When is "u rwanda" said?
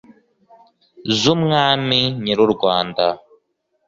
2.47-3.05